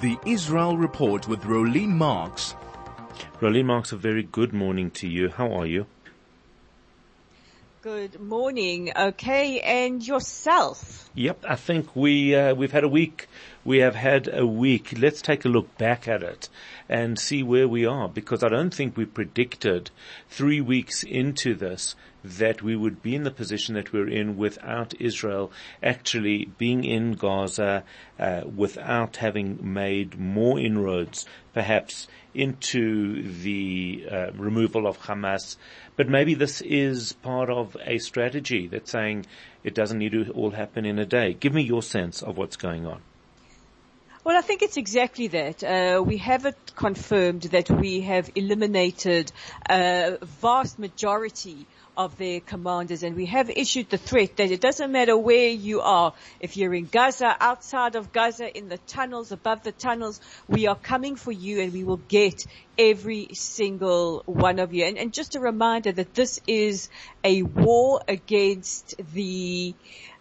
[0.00, 2.54] The Israel Report with Rolene Marks.
[3.40, 5.28] Rolene Marks, a very good morning to you.
[5.30, 5.86] How are you?
[7.82, 8.92] Good morning.
[8.94, 11.08] Okay, and yourself?
[11.14, 13.26] Yep, I think we uh, we've had a week.
[13.62, 14.94] We have had a week.
[14.96, 16.48] Let's take a look back at it
[16.88, 19.90] and see where we are because I don't think we predicted
[20.30, 24.94] three weeks into this that we would be in the position that we're in without
[24.98, 27.84] Israel actually being in Gaza,
[28.18, 35.56] uh, without having made more inroads, perhaps into the uh, removal of Hamas.
[35.96, 39.26] But maybe this is part of a strategy that's saying
[39.64, 41.34] it doesn't need to all happen in a day.
[41.34, 43.02] Give me your sense of what's going on.
[44.22, 45.64] Well, I think it's exactly that.
[45.64, 49.32] Uh, we have it confirmed that we have eliminated
[49.68, 54.92] a vast majority of their commanders and we have issued the threat that it doesn't
[54.92, 59.62] matter where you are, if you're in Gaza, outside of Gaza, in the tunnels, above
[59.62, 62.44] the tunnels, we are coming for you and we will get
[62.76, 64.84] every single one of you.
[64.84, 66.90] And, and just a reminder that this is
[67.24, 69.74] a war against the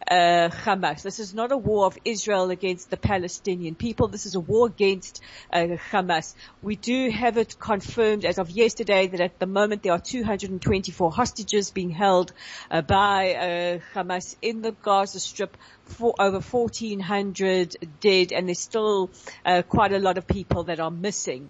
[0.08, 1.04] uh, Hamas.
[1.04, 4.08] This is not a war of Israel against the Palestinian people.
[4.08, 6.36] This is a war against uh, Hamas.
[6.62, 11.12] We do have it confirmed as of yesterday that at the moment there are 224
[11.12, 12.32] hostages being held
[12.72, 15.58] uh, by uh, Hamas in the Gaza Strip.
[15.90, 19.10] For over 1,400 dead, and there's still
[19.44, 21.50] uh, quite a lot of people that are missing.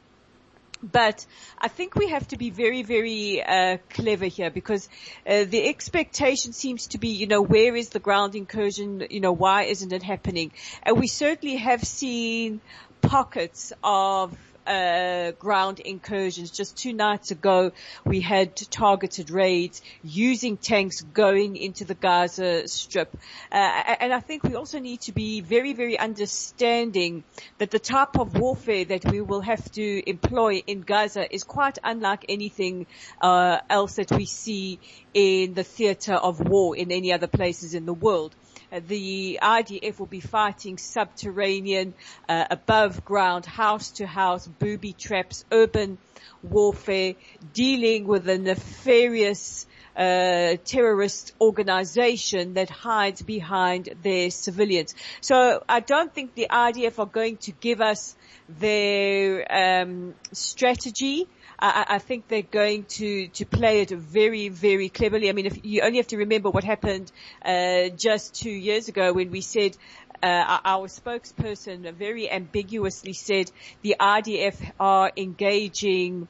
[0.81, 1.25] But
[1.57, 4.87] I think we have to be very, very uh, clever here because
[5.27, 9.05] uh, the expectation seems to be, you know, where is the ground incursion?
[9.09, 10.51] You know, why isn't it happening?
[10.83, 12.61] And we certainly have seen
[13.01, 16.51] pockets of uh, ground incursions.
[16.51, 17.71] Just two nights ago,
[18.05, 23.15] we had targeted raids using tanks going into the Gaza Strip.
[23.51, 27.23] Uh, and I think we also need to be very, very understanding
[27.57, 31.77] that the type of warfare that we will have to employ in Gaza is quite
[31.83, 32.87] unlike anything
[33.21, 34.79] uh, else that we see
[35.13, 38.35] in the theater of war in any other places in the world
[38.71, 41.93] the IDF will be fighting subterranean,
[42.27, 45.97] uh, above ground, house to house, booby traps, urban
[46.43, 47.15] warfare,
[47.53, 49.65] dealing with a nefarious
[49.95, 54.95] uh, terrorist organization that hides behind their civilians.
[55.21, 58.15] So I don't think the IDF are going to give us
[58.47, 61.27] their um, strategy
[61.61, 65.29] I, I think they're going to, to play it very, very cleverly.
[65.29, 67.11] I mean, if you only have to remember what happened,
[67.43, 69.75] uh, just two years ago when we said,
[70.21, 73.49] uh, our spokesperson very ambiguously said
[73.81, 76.27] the IDF are engaging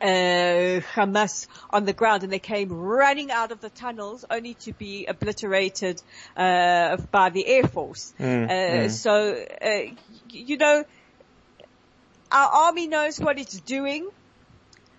[0.00, 4.72] uh, Hamas on the ground and they came running out of the tunnels only to
[4.72, 6.02] be obliterated
[6.36, 8.12] uh, by the Air Force.
[8.18, 8.90] Mm, uh, mm.
[8.90, 9.94] So, uh,
[10.28, 10.84] you know,
[12.32, 14.08] our army knows what it's doing.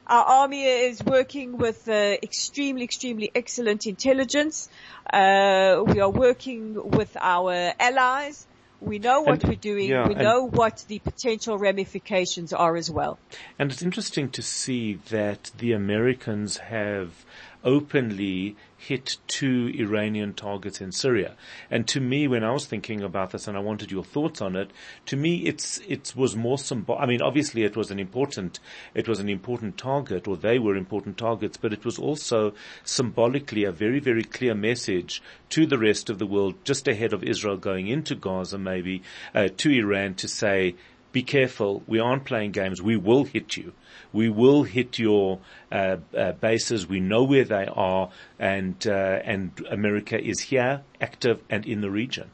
[0.05, 4.69] Our army is working with uh, extremely, extremely excellent intelligence.
[5.11, 8.45] Uh, we are working with our allies.
[8.81, 9.89] We know what and, we're doing.
[9.89, 13.17] Yeah, we know what the potential ramifications are as well.
[13.57, 17.25] And it's interesting to see that the Americans have
[17.63, 21.35] openly hit two Iranian targets in Syria.
[21.71, 24.55] And to me, when I was thinking about this and I wanted your thoughts on
[24.55, 24.71] it,
[25.05, 28.59] to me it's, it was more symbol, I mean obviously it was an important,
[28.93, 33.63] it was an important target or they were important targets, but it was also symbolically
[33.63, 37.57] a very, very clear message to the rest of the world just ahead of Israel
[37.57, 39.01] going into Gaza maybe,
[39.33, 40.75] uh, to Iran to say,
[41.13, 41.83] be careful.
[41.87, 42.81] We aren't playing games.
[42.81, 43.71] We will hit you.
[44.11, 45.39] We will hit your
[45.71, 46.87] uh, uh, bases.
[46.87, 51.89] We know where they are, and uh, and America is here, active, and in the
[51.89, 52.31] region.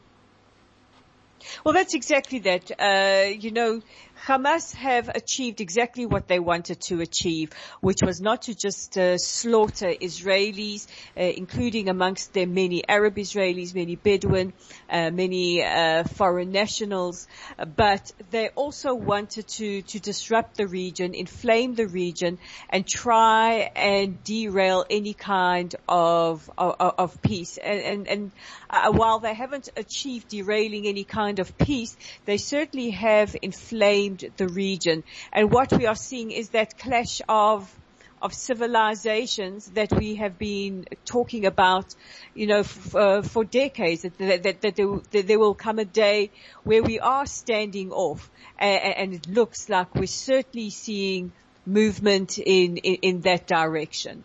[1.64, 2.72] Well, that's exactly that.
[2.80, 3.82] Uh, you know,
[4.26, 9.18] Hamas have achieved exactly what they wanted to achieve, which was not to just uh,
[9.18, 10.88] slaughter Israelis,
[11.18, 14.54] uh, including amongst them many Arab Israelis, many Bedouin,
[14.90, 17.28] uh, many uh, foreign nationals,
[17.76, 22.40] but they also wanted to to disrupt the region, inflame the region,
[22.70, 27.58] and try and derail any kind of of, of peace.
[27.58, 28.32] And and, and
[28.70, 31.96] uh, while they haven't achieved derailing any kind of peace,
[32.26, 35.04] they certainly have inflamed the region.
[35.32, 37.74] And what we are seeing is that clash of
[38.22, 41.96] of civilizations that we have been talking about,
[42.34, 44.02] you know, f- uh, for decades.
[44.02, 46.32] That, that, that, that, there, that, there, will come a day
[46.64, 51.32] where we are standing off, and, and it looks like we're certainly seeing
[51.66, 54.24] movement in, in, in that direction.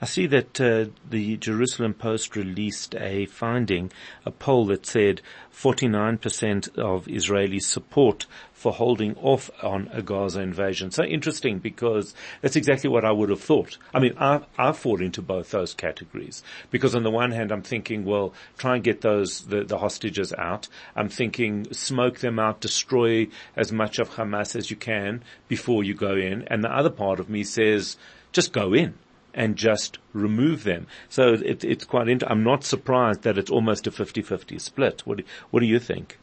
[0.00, 3.92] I see that uh, the Jerusalem Post released a finding,
[4.24, 5.20] a poll that said
[5.52, 10.90] 49% of Israelis support for holding off on a Gaza invasion.
[10.90, 13.76] So interesting because that's exactly what I would have thought.
[13.92, 17.62] I mean, I, I fall into both those categories because on the one hand, I'm
[17.62, 20.66] thinking, well, try and get those, the, the hostages out.
[20.96, 25.94] I'm thinking smoke them out, destroy as much of Hamas as you can before you
[25.94, 26.44] go in.
[26.48, 27.96] And the other part of me says,
[28.32, 28.94] just go in
[29.34, 30.86] and just remove them.
[31.08, 35.06] So it, it's quite, int- I'm not surprised that it's almost a 50-50 split.
[35.06, 36.18] What do, what do you think?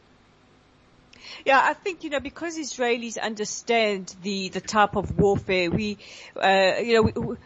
[1.44, 5.98] Yeah, I think, you know, because Israelis understand the, the type of warfare, we,
[6.36, 7.36] uh, you know, we,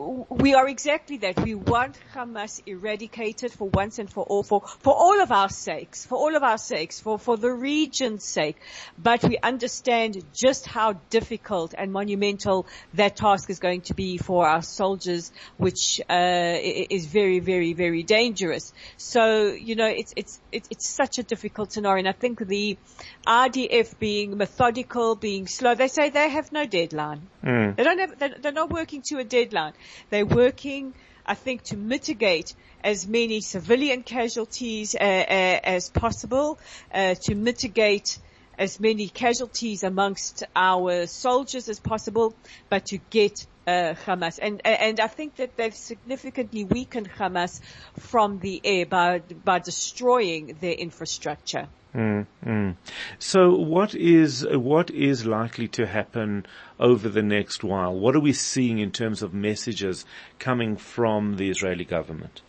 [0.00, 1.40] we are exactly that.
[1.40, 6.06] We want Hamas eradicated for once and for all, for, for all of our sakes,
[6.06, 8.56] for all of our sakes, for, for the region's sake.
[8.96, 14.46] But we understand just how difficult and monumental that task is going to be for
[14.46, 18.72] our soldiers, which, uh, is very, very, very dangerous.
[18.96, 21.98] So, you know, it's, it's, it's, it's such a difficult scenario.
[21.98, 22.78] And I think the
[23.26, 27.28] IDF being methodical, being slow, they say they have no deadline.
[27.44, 27.76] Mm.
[27.76, 29.74] They don't have, they're not working to a deadline.
[30.10, 30.94] They're working,
[31.26, 36.58] I think, to mitigate as many civilian casualties uh, uh, as possible,
[36.92, 38.18] uh, to mitigate
[38.58, 42.34] as many casualties amongst our soldiers as possible,
[42.68, 44.38] but to get uh, Hamas.
[44.40, 47.60] And and I think that they've significantly weakened Hamas
[47.98, 51.68] from the air by by destroying their infrastructure.
[51.94, 52.76] Mm, mm.
[53.18, 56.46] So what is what is likely to happen
[56.78, 57.98] over the next while?
[57.98, 60.04] What are we seeing in terms of messages
[60.38, 62.42] coming from the Israeli government?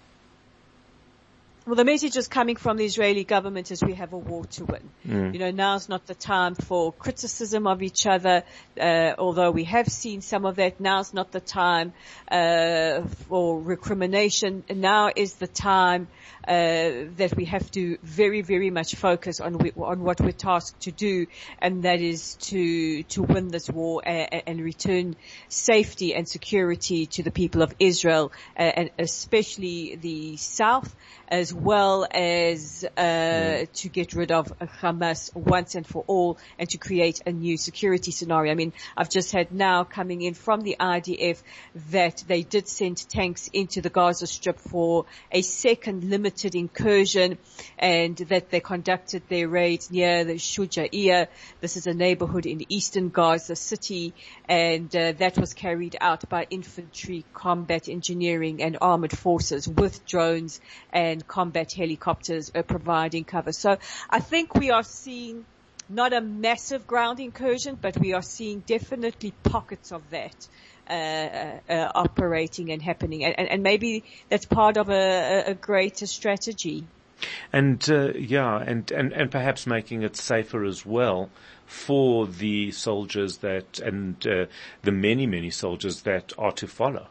[1.72, 4.66] Well, the message is coming from the Israeli government is we have a war to
[4.66, 4.90] win.
[5.08, 5.34] Mm.
[5.34, 8.44] You know, now's not the time for criticism of each other,
[8.78, 10.82] uh, although we have seen some of that.
[10.82, 11.94] Now's not the time
[12.30, 14.66] uh, for recrimination.
[14.70, 16.10] Now is the time
[16.46, 20.82] uh, that we have to very, very much focus on we, on what we're tasked
[20.82, 21.28] to do,
[21.60, 25.16] and that is to to win this war and, and return
[25.48, 30.94] safety and security to the people of Israel, uh, and especially the south
[31.28, 34.48] as well as uh, to get rid of
[34.82, 38.52] Hamas once and for all and to create a new security scenario.
[38.52, 41.42] I mean, I've just had now coming in from the IDF
[41.92, 47.38] that they did send tanks into the Gaza Strip for a second limited incursion
[47.78, 51.28] and that they conducted their raids near the Shuja'iyah.
[51.60, 54.16] This is a neighborhood in eastern Gaza City
[54.50, 60.60] and uh, that was carried out by infantry combat engineering and armored forces with drones
[60.92, 61.41] and combat
[61.76, 63.52] helicopters are providing cover.
[63.52, 63.78] So
[64.10, 65.46] I think we are seeing
[65.90, 70.48] not a massive ground incursion, but we are seeing definitely pockets of that.
[70.90, 76.06] Uh, uh, uh, operating and happening, and, and, maybe that's part of a, a greater
[76.06, 76.84] strategy.
[77.54, 81.30] And uh, yeah, and, and and perhaps making it safer as well
[81.66, 84.48] for the soldiers that and uh,
[84.82, 87.08] the many many soldiers that are to follow.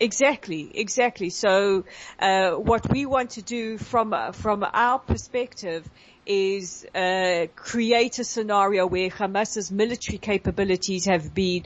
[0.00, 1.30] Exactly, exactly.
[1.30, 1.84] So,
[2.18, 5.88] uh, what we want to do from from our perspective
[6.26, 11.64] is uh, create a scenario where Hamas's military capabilities have been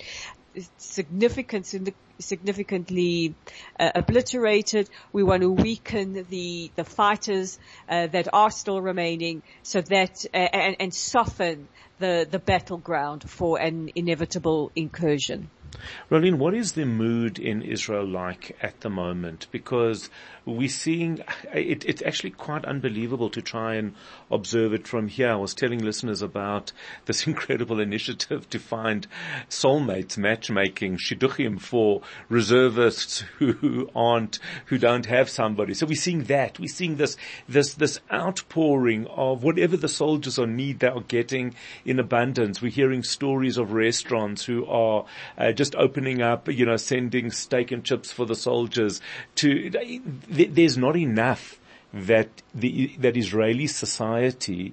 [0.76, 1.66] significant,
[2.18, 3.35] significantly
[3.78, 4.90] uh, obliterated.
[5.12, 7.58] We want to weaken the the fighters
[7.88, 11.68] uh, that are still remaining, so that uh, and, and soften
[11.99, 15.50] the the battleground for an inevitable incursion.
[16.10, 19.46] Rolene, what is the mood in Israel like at the moment?
[19.50, 20.08] Because
[20.46, 21.20] we're seeing,
[21.52, 23.94] it, it's actually quite unbelievable to try and
[24.30, 25.30] observe it from here.
[25.30, 26.72] I was telling listeners about
[27.04, 29.06] this incredible initiative to find
[29.50, 35.75] soulmates matchmaking, shidduchim for reservists who aren't, who don't have somebody.
[35.75, 36.58] So we're seeing that.
[36.58, 37.16] We're seeing this,
[37.48, 42.62] this, this outpouring of whatever the soldiers are need, they are getting in abundance.
[42.62, 45.04] We're hearing stories of restaurants who are
[45.37, 49.00] uh, just opening up, you know, sending steak and chips for the soldiers
[49.34, 49.70] to,
[50.30, 51.60] there's not enough
[51.92, 54.72] that the, that Israeli society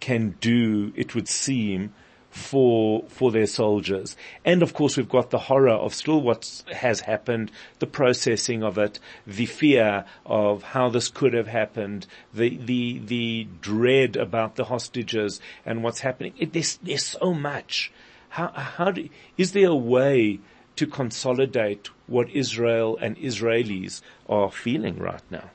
[0.00, 1.94] can do, it would seem,
[2.30, 4.16] for, for their soldiers.
[4.44, 8.76] And of course we've got the horror of still what has happened, the processing of
[8.76, 14.64] it, the fear of how this could have happened, the, the, the dread about the
[14.64, 16.34] hostages and what's happening.
[16.36, 17.92] It, there's, there's so much.
[18.34, 20.40] How, how do, is there a way
[20.76, 25.50] to consolidate what Israel and Israelis are feeling right now.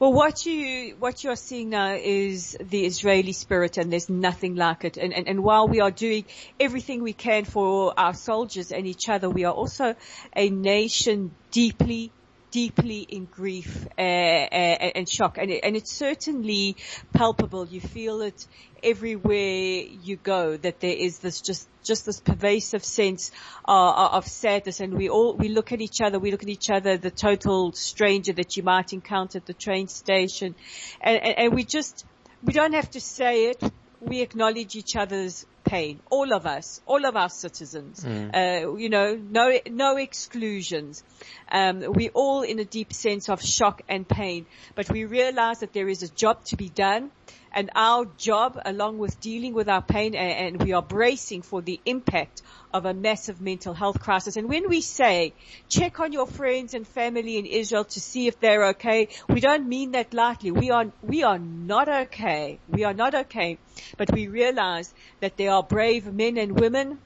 [0.00, 4.56] Well, what you what you are seeing now is the Israeli spirit, and there's nothing
[4.56, 4.96] like it.
[4.96, 6.24] And, and and while we are doing
[6.58, 9.94] everything we can for our soldiers and each other, we are also
[10.34, 12.10] a nation deeply
[12.54, 16.76] deeply in grief uh, uh, and shock, and, it, and it's certainly
[17.12, 17.66] palpable.
[17.66, 18.46] You feel it
[18.80, 20.56] everywhere you go.
[20.56, 23.32] That there is this just just this pervasive sense
[23.66, 26.20] uh, of sadness, and we all we look at each other.
[26.20, 29.88] We look at each other, the total stranger that you might encounter at the train
[29.88, 30.54] station,
[31.00, 32.06] and, and, and we just
[32.44, 33.60] we don't have to say it.
[34.00, 36.00] We acknowledge each other's pain.
[36.10, 38.04] All of us, all of our citizens.
[38.04, 38.34] Mm.
[38.34, 41.02] Uh, you know, no, no exclusions.
[41.50, 45.72] Um, we're all in a deep sense of shock and pain, but we realize that
[45.72, 47.10] there is a job to be done
[47.54, 51.80] and our job along with dealing with our pain and, we are bracing for the
[51.86, 52.42] impact
[52.72, 54.36] of a massive mental health crisis.
[54.36, 55.32] And when we say
[55.68, 59.68] check on your friends and family in Israel to see if they're okay, we don't
[59.68, 60.50] mean that lightly.
[60.50, 62.58] We are, we are not okay.
[62.68, 63.58] We are not okay.
[63.96, 66.98] But we realize that there are brave men and women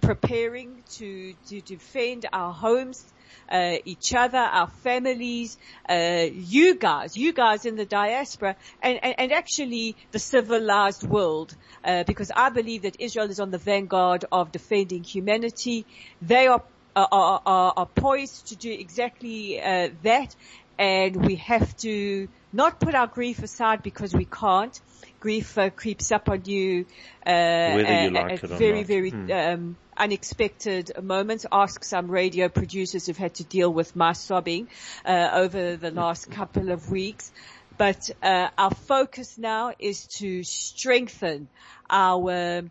[0.00, 3.04] preparing to, to defend our homes,
[3.50, 5.56] uh, each other, our families,
[5.88, 11.54] uh, you guys, you guys in the diaspora, and, and, and actually the civilized world,
[11.84, 15.86] uh, because I believe that Israel is on the vanguard of defending humanity.
[16.22, 16.62] They are
[16.96, 20.34] are, are, are poised to do exactly uh, that,
[20.78, 24.80] and we have to not put our grief aside because we can't.
[25.20, 26.86] Grief uh, creeps up on you,
[27.26, 28.86] uh, Whether you like at it or very, not.
[28.86, 29.32] very Hmm.
[29.32, 31.46] um, unexpected moments.
[31.50, 34.68] Ask some radio producers who've had to deal with my sobbing
[35.04, 37.32] uh, over the last couple of weeks.
[37.76, 41.48] But uh, our focus now is to strengthen
[41.90, 42.62] our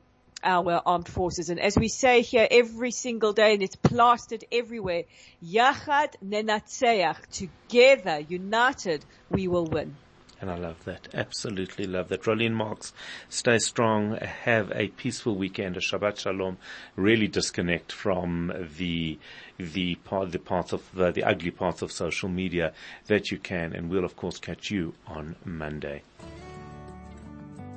[0.43, 1.49] our armed forces.
[1.49, 5.03] And as we say here every single day, and it's plastered everywhere,
[5.43, 9.95] Yachad Nenatseach, together, united, we will win.
[10.43, 11.07] And I love that.
[11.13, 12.23] Absolutely love that.
[12.23, 12.91] Rolene Marks,
[13.29, 14.17] stay strong.
[14.17, 16.57] Have a peaceful weekend, a Shabbat Shalom.
[16.97, 19.17] Really disconnect from the,
[19.57, 22.73] the part, the parts of the, the ugly parts of social media
[23.07, 23.71] that you can.
[23.71, 26.01] And we'll of course catch you on Monday.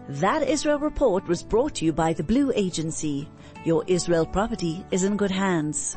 [0.08, 3.28] That Israel report was brought to you by the Blue Agency.
[3.64, 5.96] Your Israel property is in good hands.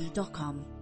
[0.00, 0.79] Realty.com.